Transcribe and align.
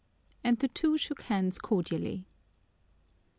And 0.43 0.57
the 0.57 0.67
two 0.67 0.97
shook 0.97 1.21
hands 1.21 1.59
cordially. 1.59 2.25